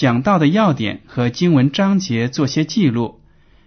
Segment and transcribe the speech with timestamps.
[0.00, 3.20] 讲到的要点和经文章节做些记录，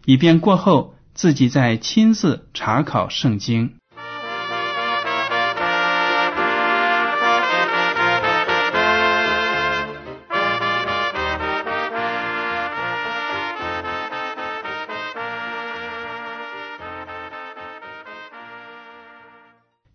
[0.03, 3.75] 以便过后自己再亲自查考圣经。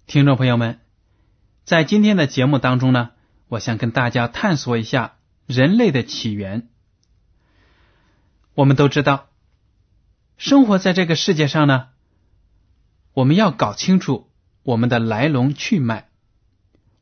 [0.07, 0.79] 听众朋友们，
[1.65, 3.11] 在今天的节目当中呢，
[3.49, 5.15] 我想跟大家探索一下
[5.49, 6.69] 人类的起源。
[8.55, 9.31] 我们都知道，
[10.37, 11.89] 生活在这个世界上呢，
[13.15, 14.31] 我们要搞清楚
[14.63, 16.09] 我们的来龙去脉，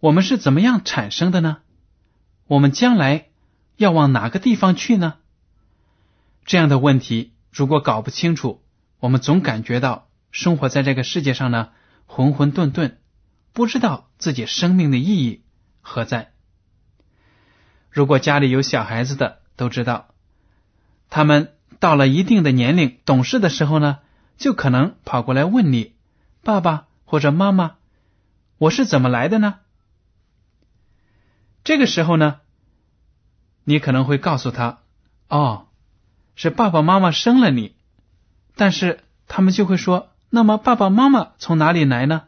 [0.00, 1.58] 我们是怎么样产生的呢？
[2.46, 3.26] 我们将来
[3.76, 5.16] 要往哪个地方去呢？
[6.44, 8.62] 这样的问题，如果搞不清楚，
[9.00, 11.70] 我们总感觉到生活在这个世界上呢。
[12.08, 12.98] 混混沌沌，
[13.52, 15.42] 不知道自己生命的意义
[15.80, 16.35] 何在。
[17.96, 20.08] 如果家里有小孩子的，都知道，
[21.08, 24.00] 他们到了一定的年龄、懂事的时候呢，
[24.36, 25.94] 就可能跑过来问你
[26.44, 27.76] ：“爸爸或者妈妈，
[28.58, 29.60] 我是怎么来的呢？”
[31.64, 32.40] 这个时候呢，
[33.64, 34.80] 你可能会告诉他
[35.30, 35.68] ：“哦，
[36.34, 37.76] 是爸爸妈妈生了你。”
[38.56, 40.10] 但是他们就会说。
[40.28, 42.24] 那么爸爸妈妈从哪里来呢？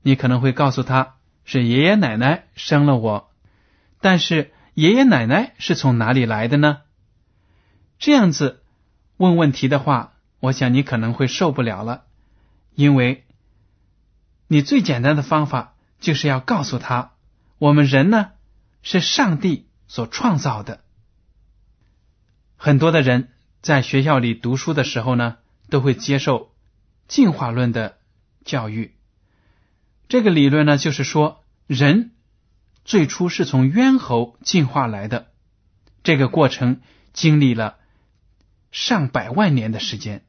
[0.00, 3.30] 你可能会告诉他是爷爷奶奶生了我，
[4.00, 6.82] 但是爷爷奶奶是从哪里来的呢？
[7.98, 8.62] 这样子
[9.16, 12.04] 问问题的话，我想你可能会受不了了，
[12.74, 13.24] 因为
[14.48, 17.12] 你最简单的方法就是要告诉他，
[17.58, 18.32] 我们人呢
[18.82, 20.82] 是上帝所创造的。
[22.56, 23.30] 很多的人
[23.62, 25.36] 在学校里读书的时候呢，
[25.70, 26.52] 都会接受。
[27.06, 27.98] 进化论的
[28.46, 28.94] 教育，
[30.08, 32.12] 这个理论呢，就是说人
[32.84, 35.28] 最初是从猿猴进化来的，
[36.02, 37.76] 这个过程经历了
[38.72, 40.24] 上百万年的时间。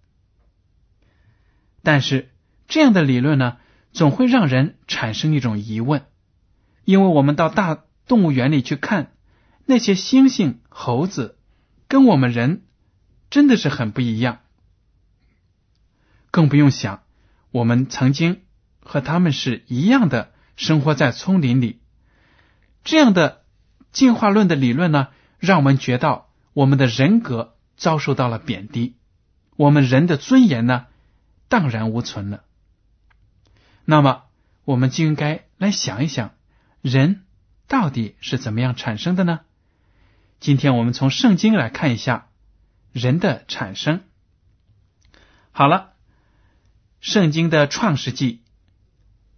[1.84, 2.32] 但是
[2.68, 3.58] 这样的理论呢，
[3.92, 6.06] 总会让人产生一种疑问，
[6.86, 9.12] 因为我们到大动物园里去看，
[9.66, 11.38] 那些猩猩、猴子
[11.88, 12.64] 跟我们人
[13.30, 14.40] 真的是很不一样。
[16.32, 17.04] 更不用想，
[17.52, 18.44] 我们曾经
[18.80, 21.82] 和他们是一样的生活在丛林里。
[22.86, 23.44] 这样的
[23.92, 28.96] 进化论的理论呢，让我们觉得我们的人格遭受到了贬低，
[29.58, 30.86] 我们人的尊严呢
[31.50, 32.46] 荡然无存了。
[33.84, 34.24] 那么，
[34.64, 36.32] 我们就应该来想一想，
[36.82, 37.26] 人
[37.68, 39.42] 到底是怎么样产生的呢？
[40.40, 42.30] 今天我们从圣经来看一下
[42.94, 44.04] 人的产生。
[45.52, 45.92] 好了。
[47.02, 48.42] 圣经的创世纪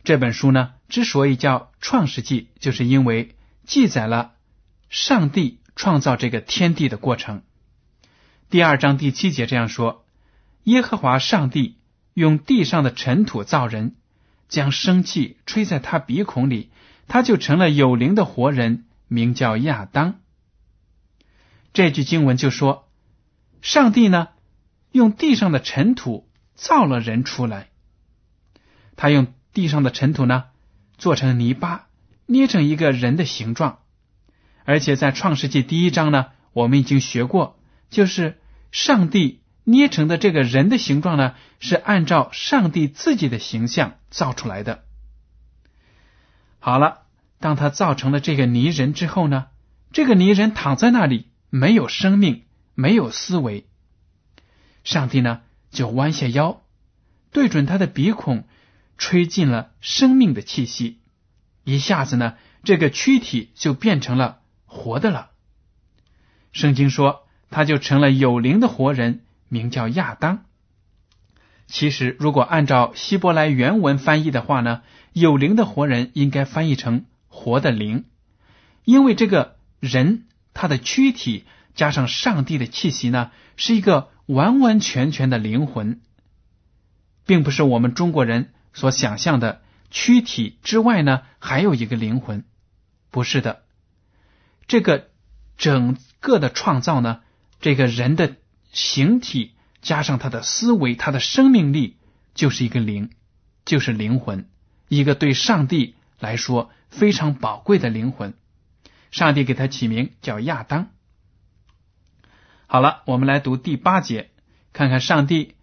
[0.05, 3.35] 这本书呢，之所以叫创世纪，就是因为
[3.67, 4.33] 记载了
[4.89, 7.43] 上帝创造这个天地的过程。
[8.49, 10.05] 第二章第七节这样说
[10.63, 11.77] ：“耶和华上帝
[12.15, 13.95] 用地上的尘土造人，
[14.49, 16.71] 将生气吹在他鼻孔里，
[17.07, 20.21] 他就成了有灵的活人，名叫亚当。”
[21.73, 22.89] 这句经文就说，
[23.61, 24.29] 上帝呢
[24.91, 26.25] 用地上的尘土。
[26.59, 27.69] 造了人出来，
[28.95, 30.45] 他用地上的尘土呢
[30.97, 31.86] 做成泥巴，
[32.27, 33.79] 捏成一个人的形状。
[34.63, 37.59] 而且在创世纪第一章呢，我们已经学过，
[37.89, 38.39] 就是
[38.71, 44.83] 上帝捏成的这个人的形状呢，是按照上帝自己的形象造出来的。
[46.59, 47.03] 好了，
[47.39, 49.47] 当他造成了这个泥人之后呢，
[49.91, 52.43] 这个泥人躺在那里，没有生命，
[52.75, 53.67] 没有思维。
[54.83, 55.41] 上帝呢？
[55.69, 56.61] 就弯下腰，
[57.31, 58.47] 对准他的鼻孔，
[58.97, 61.01] 吹进了生命的气息。
[61.67, 65.31] 一下子呢，这个躯体就变成了活的了。
[66.53, 69.19] 圣经说他就成了有灵的活人，
[69.49, 70.45] 名叫亚当。
[71.67, 74.81] 其实，如果按照希伯来原文翻译的话呢，
[75.11, 78.05] 有灵的活人应该翻译成活的灵，
[78.85, 81.43] 因为这个人他的躯体
[81.75, 85.99] 加上上帝的气息呢，是一个完完全全的灵魂，
[87.25, 92.43] 并不是我们中国人所想象的躯体之外呢还有一个灵魂，
[93.11, 93.63] 不是的，
[94.67, 95.09] 这个
[95.57, 97.21] 整个的创造呢，
[97.59, 98.35] 这个人的
[98.71, 99.53] 形体。
[99.79, 101.97] 加上他的思维，他的生命力
[102.33, 103.11] 就是一个灵，
[103.63, 104.49] 就是灵魂，
[104.89, 108.33] 一个对上帝来说非常宝贵的灵魂。
[109.11, 110.89] 上帝给他起名叫亚当。
[112.65, 114.31] 好了，我们来读第八节，
[114.73, 115.55] 看看上帝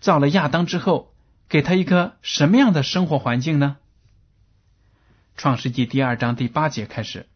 [0.00, 1.09] 造了亚当之后，
[1.50, 3.76] 给他一个什么样的生活环境呢？
[5.36, 7.26] 创世纪第二章第八节开始，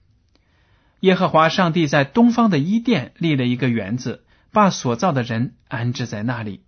[1.01, 4.25] 耶和华上帝在东方的伊甸立了一个园子。
[4.55, 6.63] 把所造的人安置在那里。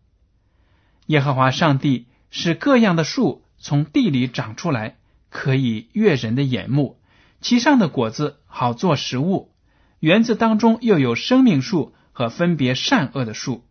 [1.06, 4.96] 耶和华上帝使各样的树从地里长出来，
[5.31, 7.00] 可以悦人的眼目，
[7.40, 9.54] 其上的果子好做食物。
[10.00, 13.64] 园子当中又有生命树和分别善恶的树。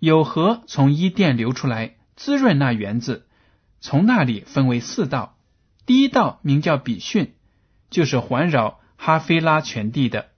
[0.00, 3.26] 有河从伊甸流出来，滋润那园子。
[3.80, 5.38] 从那里分为四道，
[5.86, 7.32] 第一道名叫比逊，
[7.88, 10.28] 就是环绕哈菲拉全地的，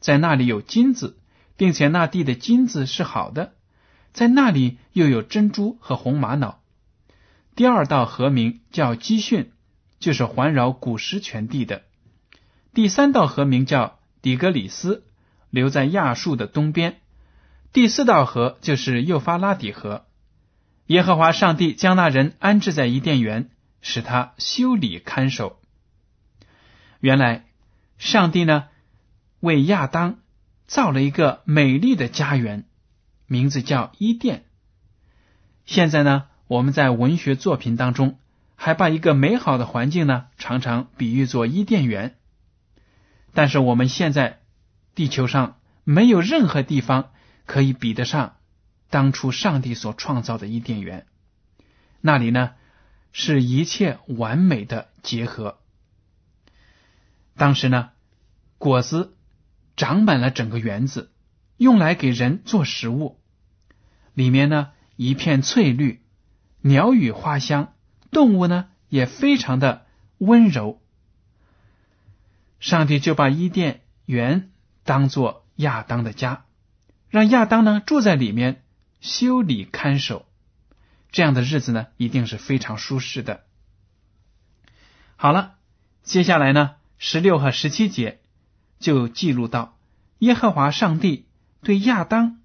[0.00, 1.14] 在那里有金子。
[1.56, 3.54] 并且那地的金子是好的，
[4.12, 6.60] 在那里又有珍珠和红玛瑙。
[7.56, 9.50] 第二道河名叫基训，
[9.98, 11.82] 就是环绕古石全地的。
[12.72, 15.04] 第三道河名叫底格里斯，
[15.50, 17.00] 留在亚述的东边。
[17.72, 20.04] 第四道河就是幼发拉底河。
[20.88, 23.48] 耶和华上帝将那人安置在伊甸园，
[23.80, 25.58] 使他修理看守。
[27.00, 27.46] 原来
[27.96, 28.66] 上帝呢
[29.40, 30.18] 为亚当。
[30.68, 32.66] 造了一个美丽的家园，
[33.26, 34.44] 名字叫伊甸。
[35.64, 38.18] 现在呢，我们在文学作品当中
[38.54, 42.16] 还把一个美好的环境呢，常常比喻作伊甸园。
[43.32, 44.40] 但是我们现在
[44.94, 47.12] 地球上没有任何地方
[47.46, 48.36] 可以比得上
[48.90, 51.06] 当初上帝所创造的伊甸园。
[52.00, 52.54] 那里呢，
[53.12, 55.58] 是一切完美的结合。
[57.36, 57.90] 当时呢，
[58.58, 59.14] 果子。
[59.80, 61.12] 长满了整个园子，
[61.56, 63.20] 用来给人做食物。
[64.12, 66.02] 里面呢一片翠绿，
[66.62, 67.74] 鸟语花香，
[68.10, 69.86] 动物呢也非常的
[70.18, 70.82] 温柔。
[72.58, 74.50] 上帝就把伊甸园
[74.82, 76.44] 当做亚当的家，
[77.08, 78.64] 让亚当呢住在里面
[79.00, 80.26] 修理看守。
[81.10, 83.44] 这样的日子呢一定是非常舒适的。
[85.16, 85.56] 好了，
[86.02, 88.20] 接下来呢十六和十七节。
[88.80, 89.76] 就记录到，
[90.20, 91.26] 耶和华上帝
[91.62, 92.38] 对亚当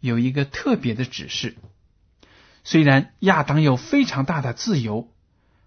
[0.00, 1.58] 有一个特别的指示。
[2.64, 5.12] 虽然亚当有非常大的自由，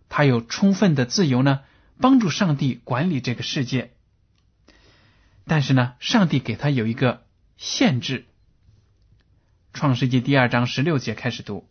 [0.10, 1.62] 他有充分的自由呢，
[2.00, 3.94] 帮助上帝管理这个世界。
[5.45, 8.25] 但是呢，上帝给他有一个限制。
[9.77, 11.69] 创世纪第二章十六节开始读：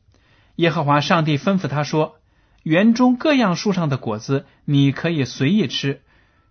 [0.55, 2.21] 耶和华上帝吩咐他说
[2.63, 6.01] ：“园中各样树上的果子，你可以随意吃，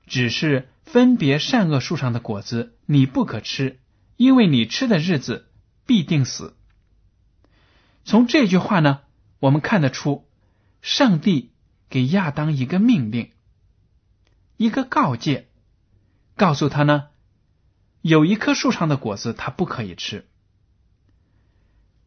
[0.06, 3.80] 只是。”分别善恶树上的果子，你不可吃，
[4.18, 5.48] 因为你吃的日子
[5.88, 6.56] 必定死。
[8.04, 9.00] 从这句话呢，
[9.40, 10.28] 我们看得出，
[10.84, 11.54] 上帝
[11.90, 13.32] 给亚当一个命令，
[14.58, 15.48] 一个告诫，
[16.36, 17.08] 告诉他呢，
[18.02, 20.28] 有一棵树上的果子他不可以吃。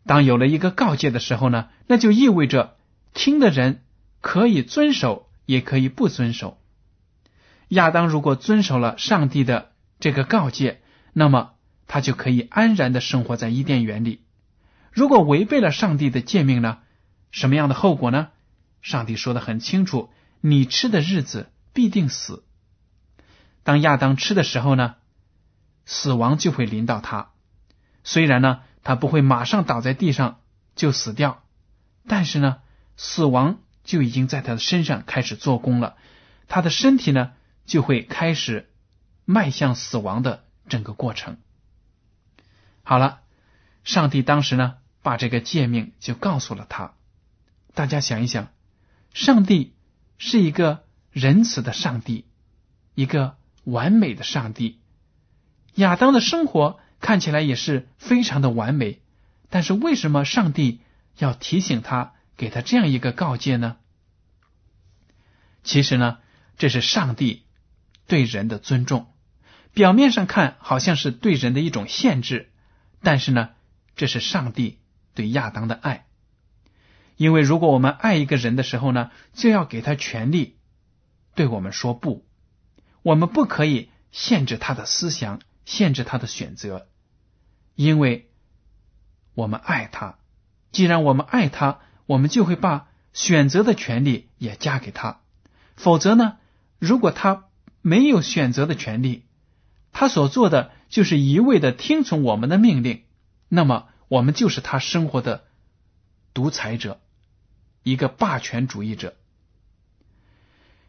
[0.08, 2.76] 当有了一个告诫的时候呢，那就意味着
[3.12, 3.84] 听的人
[4.20, 6.58] 可以遵守，也可以不遵守。
[7.68, 10.80] 亚当如果遵守了上帝的这个告诫，
[11.12, 11.52] 那么
[11.86, 14.22] 他就可以安然的生活在伊甸园里。
[14.90, 16.78] 如果违背了上帝的诫命呢？
[17.30, 18.28] 什么样的后果呢？
[18.80, 20.08] 上帝说的很清楚：
[20.40, 22.44] 你吃的日子必定死。
[23.62, 24.94] 当亚当吃的时候呢，
[25.84, 27.32] 死亡就会临到他。
[28.04, 30.40] 虽然呢，他不会马上倒在地上
[30.74, 31.44] 就死掉，
[32.06, 32.62] 但是呢，
[32.96, 35.98] 死亡就已经在他的身上开始做工了。
[36.46, 37.32] 他的身体呢？
[37.66, 38.70] 就会开始
[39.26, 41.36] 迈向死亡的整个过程。
[42.82, 43.20] 好了，
[43.84, 46.94] 上帝当时呢，把这个诫命就告诉了他。
[47.74, 48.48] 大家想一想，
[49.12, 49.74] 上帝
[50.16, 52.24] 是一个仁慈的上帝，
[52.94, 54.80] 一个完美的上帝。
[55.74, 59.00] 亚当的生活看起来也是非常的完美，
[59.50, 60.80] 但是为什么上帝
[61.16, 63.76] 要提醒他，给他这样一个告诫呢？
[65.62, 66.18] 其实呢，
[66.56, 67.44] 这是上帝。
[68.10, 69.12] 对人的尊重，
[69.74, 72.50] 表面上看好像是对人的一种限制，
[73.02, 73.50] 但是呢，
[73.96, 74.78] 这是上帝
[75.12, 76.06] 对亚当的爱。
[77.18, 80.56] 因为如果我们爱一个人的时候呢，就要给他权利
[81.34, 82.24] 对我们说不，
[83.02, 86.87] 我们不可以限制他的思想，限制他的选择，
[87.78, 88.28] 因为
[89.34, 90.18] 我们爱他。
[90.72, 95.20] 既然我们爱他，我们就会把选择的权利也加给他。
[95.76, 96.38] 否则呢，
[96.80, 97.44] 如果他
[97.80, 99.26] 没有选择的权利，
[99.92, 103.04] 他所做的就是一味的听从我们的命令，
[103.48, 105.44] 那么我们就是他生活的
[106.34, 107.00] 独裁者，
[107.84, 109.14] 一个霸权主义者。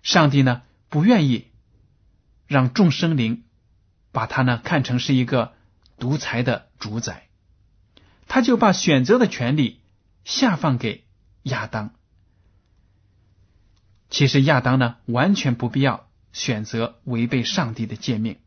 [0.02, 1.50] 上帝呢，不愿意
[2.48, 3.44] 让众生灵
[4.12, 5.54] 把他呢看成是一个
[6.00, 7.28] 独裁的主宰。
[8.28, 9.82] 他就把选择的权利
[10.24, 11.04] 下放给
[11.44, 11.92] 亚当。
[14.10, 18.40] 其实亚当呢，完全不必要选择违背上帝的诫命，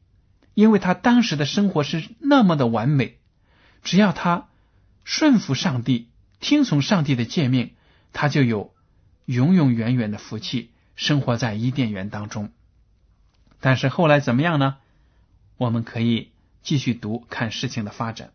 [0.54, 3.18] 因为他当时的生活是那么的完美。
[3.84, 4.48] 只要他
[5.04, 6.08] 顺服上帝，
[6.40, 7.74] 听从上帝的诫命，
[8.12, 8.74] 他就有
[9.24, 12.50] 永永远远的福气，生活在伊甸园当中。
[13.60, 14.78] 但是后来怎么样呢？
[15.58, 16.31] 我们可以
[16.62, 18.32] 继续读，看事情的发展。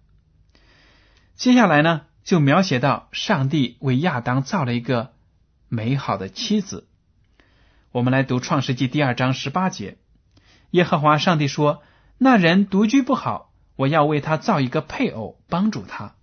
[1.35, 5.13] 接下来呢，就描写到上帝为亚当造了一个
[5.69, 6.87] 美好的妻子。
[7.91, 9.97] 我们来读创世纪第二章十八节：
[10.71, 11.81] 耶和华上帝说
[12.19, 16.15] ：“那人独居不好，我要为他造一个配偶，帮助他。”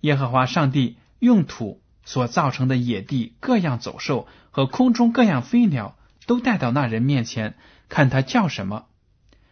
[0.00, 7.56] 耶和华上帝用土所造成的野地各样走兽和空中各样飞鸟都带到那人面前，
[7.88, 8.86] 看他叫什么。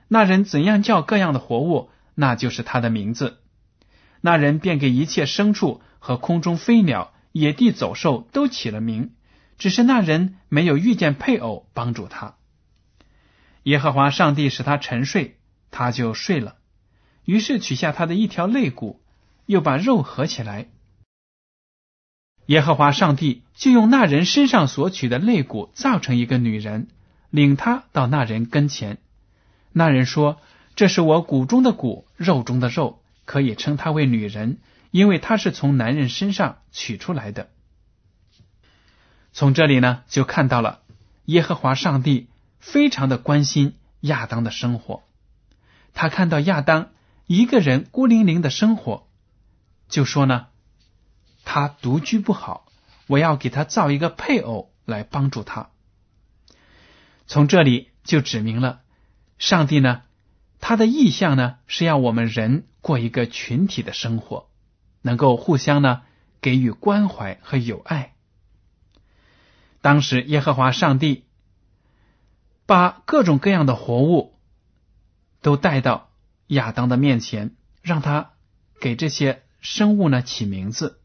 [0.08, 3.38] 那人怎样叫各样的活物，那就是他的名字。
[4.20, 9.12] 那人便给一切牲畜和空中飞鸟、野地走兽都起了名，
[9.58, 12.34] 只是那人没有遇见配偶帮助他。
[13.64, 15.38] 耶和华上帝使他沉睡，
[15.70, 16.56] 他就睡了。
[17.24, 19.00] 于是取下他的一条肋骨，
[19.46, 20.68] 又把肉合起来。
[22.46, 26.86] 耶和华上帝就用那人身上所取的肋骨造成一个女人，
[27.30, 28.98] 领他到那人跟前。
[29.78, 30.40] 那人说
[30.74, 34.56] ：“这是我骨中的骨，肉中的肉。”可以称她为女人，
[34.90, 37.50] 因为她是从男人身上取出来的。
[39.34, 40.80] 从这里呢，就看到了
[41.26, 42.28] 耶和华上帝
[42.58, 45.02] 非常的关心亚当的生活。
[45.92, 46.92] 他看到亚当
[47.26, 49.06] 一个人孤零零的生活，
[49.90, 50.46] 就说呢，
[51.44, 52.64] 他独居不好，
[53.08, 55.68] 我要给他造一个配偶来帮助他。
[57.26, 58.80] 从这里就指明了
[59.38, 60.02] 上帝呢。
[60.58, 64.48] 他的意向呢，是要我们人过一个群体的生活，
[65.02, 66.02] 能够互相呢
[66.40, 68.14] 给予关怀和友爱。
[69.80, 71.26] 当时耶和华上帝
[72.64, 74.34] 把各种各样的活物
[75.40, 76.10] 都带到
[76.48, 78.30] 亚当的面前，让他
[78.80, 81.00] 给这些生物呢起名字。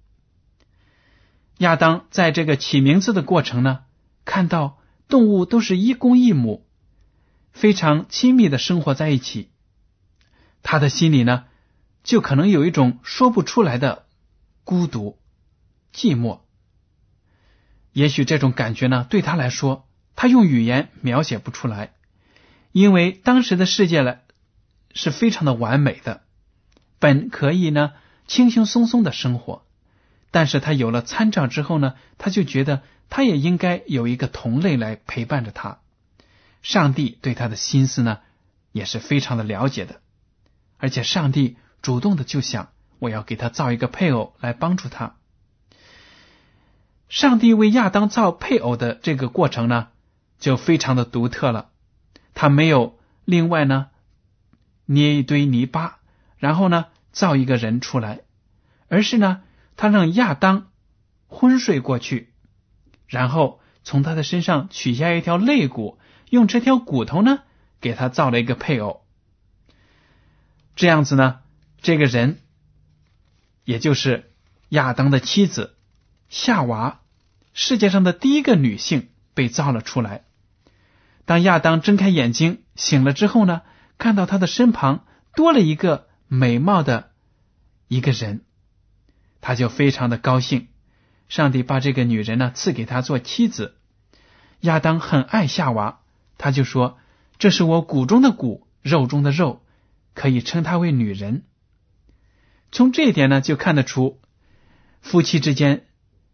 [1.57, 3.83] 亚当在这个起名字的过程呢，
[4.25, 6.65] 看到动物都是一公一母。
[7.51, 9.49] 非常亲密的生活在一起，
[10.63, 11.45] 他的心里呢，
[12.03, 14.05] 就可能有一种说不出来的
[14.63, 15.19] 孤独、
[15.93, 16.39] 寂寞。
[17.93, 21.93] 也许这种感觉呢，对他来说，他用语言描写不出来，
[22.71, 24.19] 因为当时的世界呢
[24.93, 26.21] 是非常的完美的，
[26.99, 27.91] 本可以呢
[28.27, 29.65] 轻轻松松的生活，
[30.31, 35.80] 但是他有了参照之后呢，他就觉得他也应该有一个同类来陪伴着他。
[36.61, 38.19] 上帝对他的心思呢，
[38.71, 40.01] 也是非常的了解的，
[40.77, 45.15] 而且上帝主动的就想，我要给他造一个配偶来帮助他。
[47.09, 49.87] 上帝为亚当造配偶的这个过程呢，
[50.39, 51.69] 就非常的独特了。
[52.33, 53.87] 他没有另外呢
[54.85, 55.99] 捏一堆泥巴，
[56.37, 58.21] 然后呢造一个人出来，
[58.87, 59.41] 而是呢
[59.75, 60.69] 他让亚当
[61.27, 62.31] 昏睡过去，
[63.07, 65.97] 然后从他的身上取下一条肋骨。
[66.31, 67.39] 用这条骨头呢，
[67.81, 69.05] 给他造了一个配偶。
[70.77, 71.41] 这样子呢，
[71.81, 72.39] 这个人
[73.65, 74.31] 也就是
[74.69, 75.75] 亚当的妻子
[76.29, 77.01] 夏娃，
[77.53, 80.23] 世界上的第一个女性被造了出来。
[81.25, 83.63] 当亚当睁开眼睛醒了之后呢，
[83.97, 87.11] 看到他的身旁多了一个美貌的
[87.89, 88.45] 一个人，
[89.41, 90.69] 他就非常的高兴。
[91.27, 93.75] 上帝把这个女人呢赐给他做妻子。
[94.61, 96.00] 亚当很爱夏娃。
[96.41, 96.97] 他就说
[97.37, 99.61] ：“这是我骨中的骨，肉中的肉，
[100.15, 101.43] 可以称她为女人。”
[102.73, 104.19] 从这一点呢，就看得出
[105.01, 105.85] 夫妻之间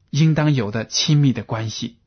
[0.10, 1.98] 应当有的亲密的关系。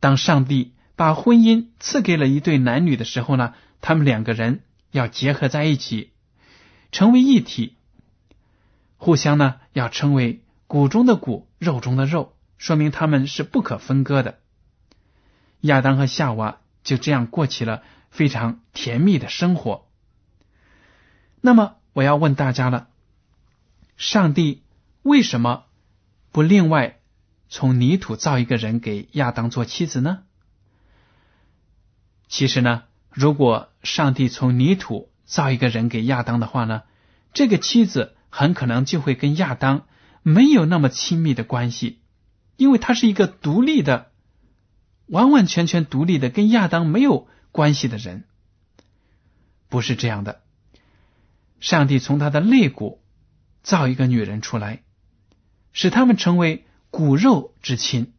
[0.00, 3.52] 当上帝把婚姻赐给了一对男女的时候呢，
[3.82, 6.12] 他们两个人要结合在一起，
[6.92, 7.76] 成为一体，
[8.96, 14.38] 互相呢要成为骨中的骨，肉中的肉，说明他们是不可分割的。
[15.60, 19.88] 亚当和夏娃就这样过起了非常甜蜜的生活。
[21.40, 22.88] 那么我要问大家了：
[23.96, 24.62] 上帝
[25.02, 25.64] 为什么
[26.30, 27.00] 不另外
[27.48, 30.20] 从泥土造一个人给亚当做妻子呢？
[32.28, 36.82] 其实呢，如果上帝从泥土造一个人给亚当的话呢，
[37.32, 39.86] 这个妻子很可能就会跟亚当
[40.22, 42.00] 没有那么亲密的关系，
[42.56, 44.11] 因为他是一个独立的。
[45.06, 48.24] 完完全全独立的，跟亚当没有关系的人，
[49.68, 50.40] 不是这样的。
[51.60, 53.02] 上帝从他的肋骨
[53.62, 54.82] 造一个女人出来，
[55.72, 58.14] 使他们成为骨肉之亲。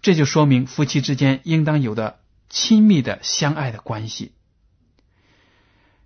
[0.00, 4.32] 这就说明夫妻之间应当有的亲密的相爱的关系。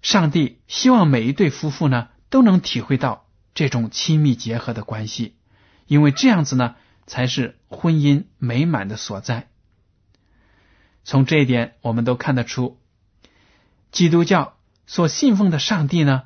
[0.00, 5.37] 上帝希望每一对夫妇呢都能体会到这种亲密结合的关系，
[5.87, 6.76] 因为这样子呢。
[7.06, 9.49] 才是婚姻美满的所在。
[11.04, 12.78] 从这一点，我们都看得出，
[13.90, 14.56] 基督教
[14.87, 16.25] 所信奉的上帝呢，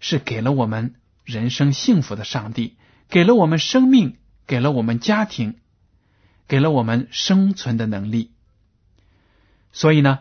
[0.00, 2.76] 是给了我们人生幸福的上帝，
[3.08, 5.60] 给了我们生命，给了我们家庭，
[6.48, 8.32] 给了我们生存的能力。
[9.72, 10.20] 所以呢，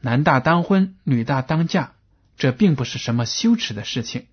[0.00, 1.92] 男大当婚，女大当嫁，
[2.38, 4.28] 这并不是什么羞耻的事情。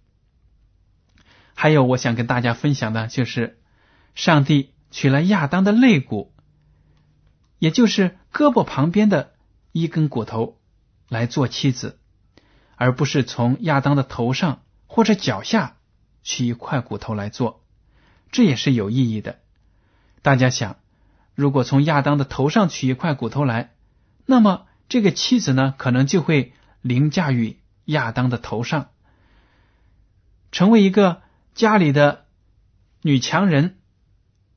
[1.55, 3.59] 还有，我想跟大家分享的就是，
[4.15, 4.71] 上帝。
[4.89, 6.33] 取了亚当的肋骨，
[7.59, 9.33] 也就是胳膊旁边的
[9.71, 10.57] 一根骨头
[11.09, 11.99] 来做妻子，
[12.75, 15.77] 而不是从亚当的头上或者脚下
[16.23, 17.63] 取一块骨头来做，
[18.31, 19.39] 这也是有意义的。
[20.21, 20.77] 大家想，
[21.35, 23.73] 如果从亚当的头上取一块骨头来，
[24.25, 28.89] 那么这个妻子呢，可能就会凌驾于亚当的头上，
[30.51, 31.21] 成为一个
[31.55, 32.25] 家里的
[33.01, 33.76] 女强人。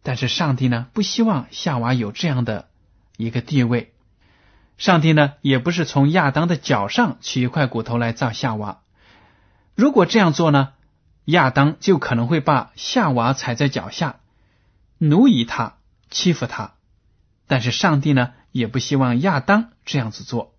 [0.03, 2.69] 但是上帝呢，不希望夏娃有这样的
[3.17, 3.93] 一个地位。
[4.79, 8.81] 上帝呢，也不是从亚当的脚上取一块骨头来造夏娃。
[9.75, 10.73] 如果这样做呢，
[11.27, 14.21] 亚当就可能会把夏娃踩在脚下，
[14.97, 15.77] 奴役他，
[16.11, 16.73] 欺负他。
[17.47, 20.55] 但是上帝呢，也不希望亚当这样子做。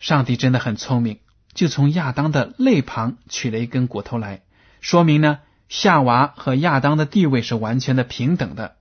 [0.00, 1.20] 上帝真的很聪明，
[1.54, 4.42] 就从亚当的肋旁取了一根骨头来，
[4.80, 5.38] 说明呢。
[5.68, 8.76] 夏娃和亚当的地位是完全的平等的，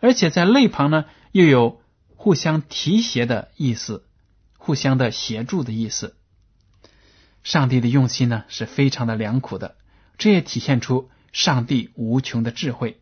[0.00, 1.80] 而且在肋旁呢又有
[2.14, 4.04] 互相提携的意思，
[4.56, 6.16] 互相的协助的意思。
[7.42, 9.76] 上帝的用心呢是非常的良苦的，
[10.16, 13.00] 这也体现出上帝无穷的智慧。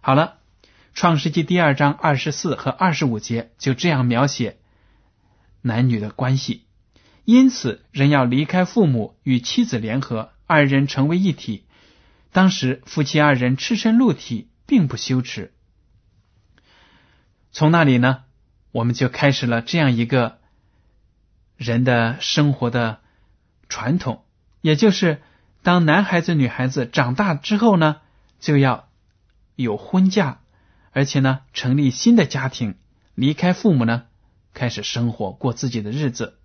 [0.00, 0.38] 好了，
[0.94, 4.56] 《创世纪》第二章二十四和二十五节就这样描写
[5.60, 6.62] 男女的关系。
[7.24, 11.65] 因此，人要离开父母，与妻子联合，二人成为一体。
[12.32, 15.52] 当时夫妻二人赤身露体，并不羞耻。
[17.50, 18.24] 从那里呢，
[18.72, 20.38] 我们就开始了这样一个
[21.56, 23.00] 人的生活的
[23.68, 24.24] 传统，
[24.60, 25.22] 也就是
[25.62, 28.02] 当男孩子、女孩子长大之后呢，
[28.38, 28.88] 就要
[29.54, 30.40] 有婚嫁，
[30.92, 32.76] 而且呢，成立新的家庭，
[33.14, 34.04] 离开父母呢，
[34.52, 36.38] 开始生活，过自己的日子。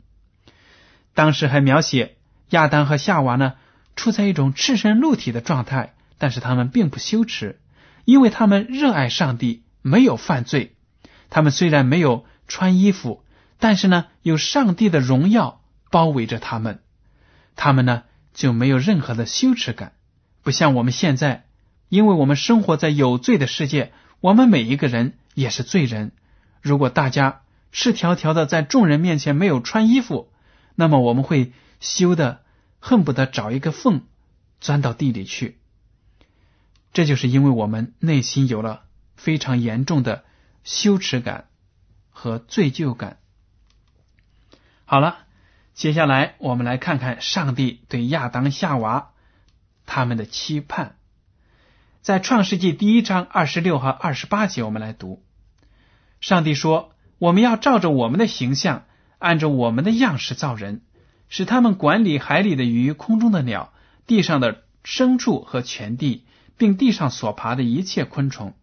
[1.14, 2.16] 当时还描写
[2.52, 3.56] 亚当和夏娃呢。
[3.96, 7.60] 处在一种赤身露体的状态，但是他们并不羞耻，
[8.06, 10.76] 因为他们热爱上帝，没有犯罪。
[11.30, 13.24] 他们虽然没有穿衣服，
[13.60, 16.82] 但是呢，有上帝的荣耀包围着他们，
[17.56, 19.94] 他们呢就没有任何的羞耻感。
[20.44, 21.46] 不像我们现在，
[21.90, 26.12] 因为我们生活在有罪的世界，我们每一个人也是罪人。
[26.62, 30.32] 如果大家赤条条的在众人面前没有穿衣服，
[30.76, 32.41] 那么我们会羞的。
[32.84, 34.02] 恨不得找一个缝
[34.60, 35.60] 钻到地里去，
[36.94, 38.84] 这就是因为我们内心有了
[39.16, 40.26] 非常严重的
[40.64, 41.48] 羞耻感
[42.10, 43.20] 和罪疚感。
[44.86, 45.20] 好了，
[45.76, 49.12] 接下来我们来看看上帝对亚当夏娃
[49.86, 50.98] 他们的期盼。
[52.02, 55.24] 在创世纪第一章二十六和二十八节，我们来读：
[56.20, 58.86] 上帝说：“我们要照着我们的形象，
[59.20, 60.82] 按照我们的样式造人。”
[61.32, 63.74] 使他们管理海里的鱼、空中的鸟、
[64.06, 66.26] 地上的牲畜和全地，
[66.58, 68.54] 并地上所爬的一切昆虫。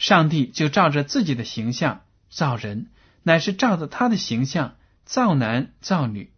[0.00, 2.88] 上帝就照着自己的形象造人，
[3.22, 6.32] 乃是照着他的形象造男造女。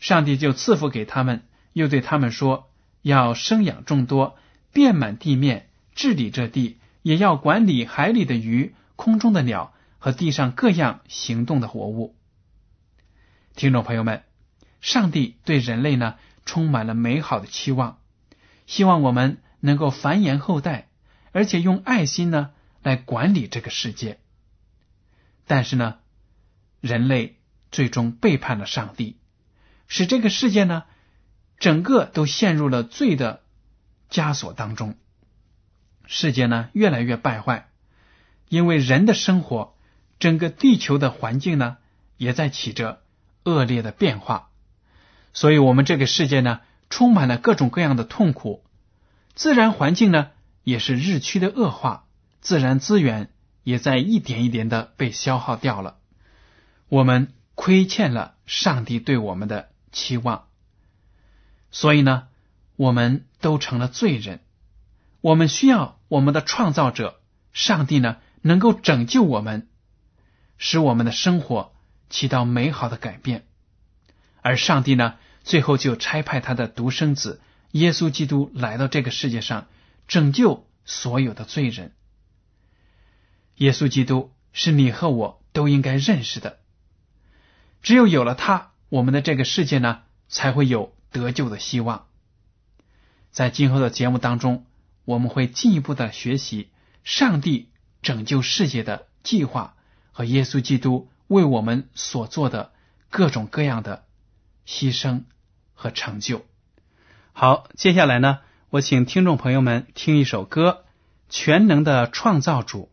[0.00, 2.70] 上帝就赐福给他们，又对他们说：
[3.00, 4.36] 要生养众多，
[4.74, 12.14] 遍满地面，治理这地，也要管理海里的鱼、空中的鸟和地上各样行动的活物。
[13.56, 14.24] 听众朋友们，
[14.84, 18.02] 上帝对人类呢充满了美好的期望，
[18.66, 20.88] 希望我们能够繁衍后代，
[21.32, 22.50] 而且用爱心呢
[22.82, 24.18] 来管理这个世界。
[25.46, 25.96] 但是呢，
[26.82, 27.38] 人类
[27.70, 29.16] 最终背叛了上帝，
[29.88, 30.84] 使这个世界呢
[31.58, 33.42] 整个都陷入了罪的
[34.10, 34.98] 枷锁当中。
[36.04, 37.70] 世界呢越来越败坏，
[38.50, 39.78] 因为人的生活，
[40.18, 41.78] 整个地球的环境呢
[42.18, 43.00] 也在起着
[43.44, 44.50] 恶劣的变化，
[45.34, 48.64] 所以，我们这个世界呢充满了各种各样的痛苦，
[49.34, 50.30] 自然环境呢
[50.62, 52.06] 也是日趋的恶化，
[52.40, 53.30] 自然资源
[53.64, 55.96] 也在一点一点的被消耗掉了，
[56.88, 60.44] 我们亏欠了上帝对我们的期望，
[61.72, 62.28] 所以呢，
[62.76, 64.40] 我们都成了罪人。
[65.20, 67.20] 我们需要我们的创造者
[67.52, 69.68] 上帝呢，能够拯救我们，
[70.58, 71.72] 使我们的生活
[72.08, 73.46] 起到美好的改变。
[74.42, 79.68] 而上帝呢，最后就差派他的独生子耶稣基督来到这个世界上，
[80.08, 81.92] 拯救所有的罪人。
[83.54, 86.58] 耶稣基督是你和我都应该认识的。
[87.82, 92.06] 只有有了他，我们的这个世界呢，才会有得救的希望。
[93.30, 94.66] 在今后的节目当中。
[95.06, 96.70] 我们会进一步的学习
[97.02, 97.68] 上帝
[98.00, 99.76] 拯救世界的计划
[100.12, 102.72] 和耶稣基督为我们所做的
[103.10, 104.06] 各种各样的
[104.66, 105.24] 牺牲
[105.74, 106.44] 和成就。
[107.32, 108.38] 好，接下来呢，
[108.70, 110.70] 我请听众朋友们听一首歌
[111.28, 112.90] 《全能的创造主》。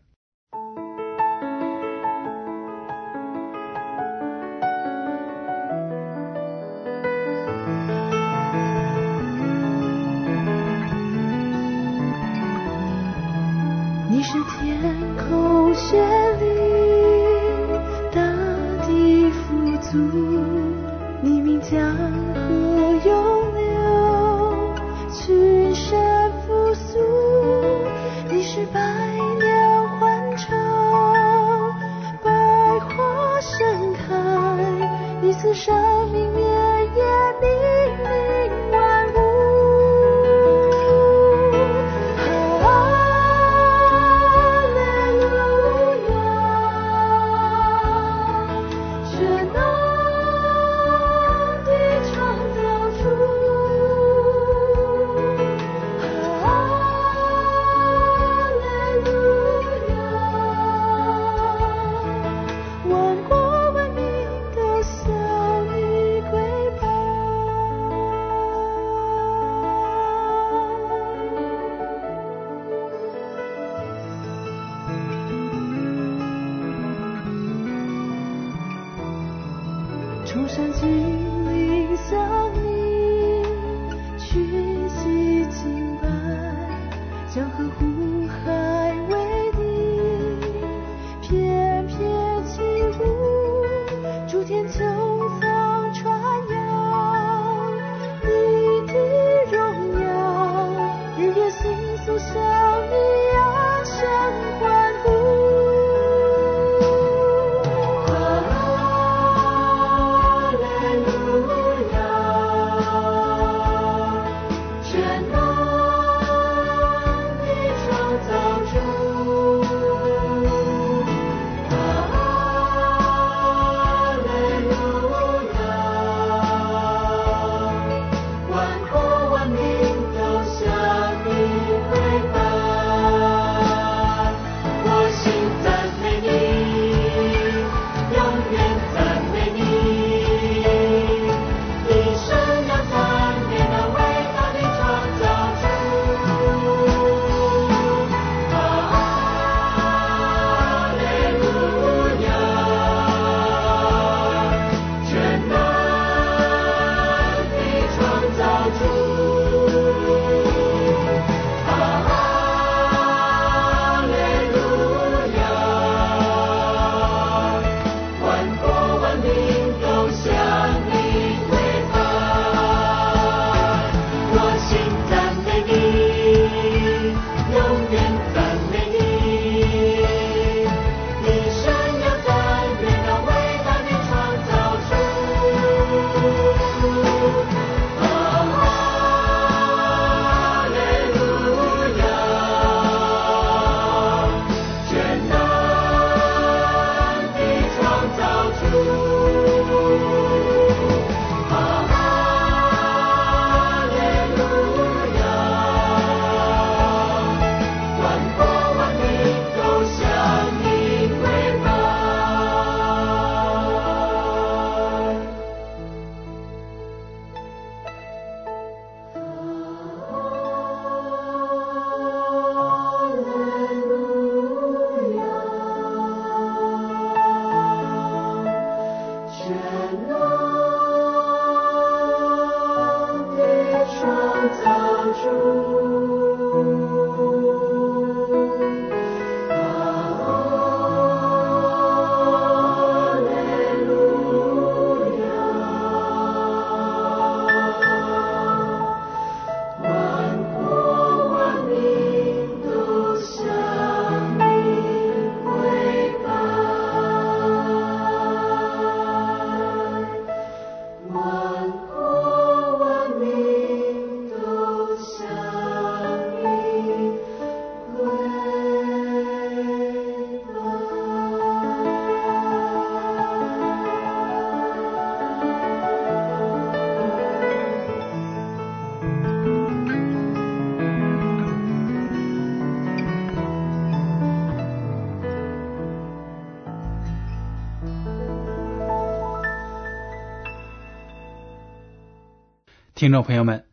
[293.02, 293.66] 听众朋友们，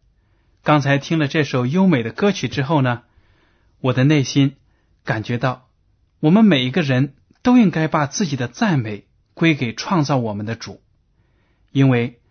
[0.62, 3.02] 刚才听了这首优美的歌曲之后呢，
[3.78, 4.56] 我的内心
[5.04, 5.68] 感觉到，
[6.18, 10.80] 我们每一个人都应该把自己的赞美归给创造我们的主，
[11.72, 12.22] 因为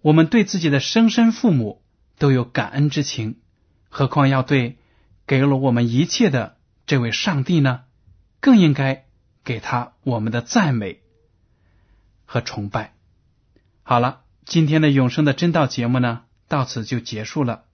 [0.00, 1.82] 我们对自己的生身父母
[2.18, 3.40] 都有感恩之情，
[3.88, 4.78] 何况要对
[5.26, 7.80] 给了我们一切的这位上帝呢？
[8.38, 9.06] 更应该
[9.42, 11.00] 给他我们的赞美
[12.24, 12.94] 和崇拜。
[13.82, 16.22] 好了，今天的永生的真道节目呢，
[16.54, 17.64] 到此就结束了。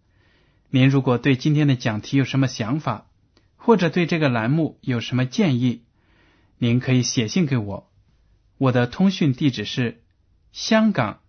[0.71, 3.09] 您如果对今天的讲题有什么想法，
[3.57, 5.83] 或者对这个栏目有什么建议，
[6.57, 7.93] 您可以写信给我。
[8.57, 10.03] 我的通讯地址是
[10.53, 11.21] 香港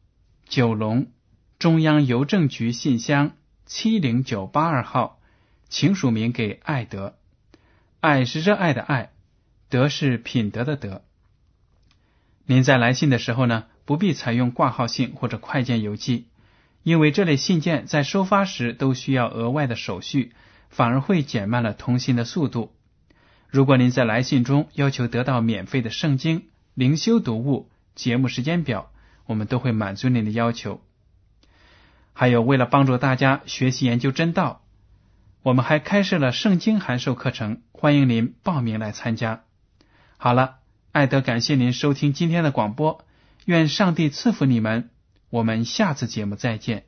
[0.48, 1.12] 九龙
[1.60, 3.34] 中央邮政局信箱
[3.66, 5.20] 七零九八二号，
[5.68, 7.18] 请署名给爱德。
[8.00, 9.12] 爱是热爱的爱。
[9.68, 11.04] 德是品德的德。
[12.46, 16.28] 您在来信的时候呢，不必采用挂号信或者快件邮寄，
[16.84, 20.34] 因为这类信件在收发时都需要额外的手续，
[20.70, 22.74] 反而会减慢了通信的速度。
[23.50, 28.92] 如果您在来信中要求得到免费的圣经、灵修读物、节目时间表，
[29.26, 30.82] 我们都会满足您的要求。
[32.14, 34.64] 还有，为了帮助大家学习研究真道，
[35.44, 39.44] 我们还开设了圣经函授课程，欢迎您报名来参加。
[40.18, 40.58] 好了，
[40.92, 43.04] 艾德，感谢您收听今天的广播，
[43.46, 44.90] 愿上帝赐福你们，
[45.32, 46.84] 我们下次节目再见。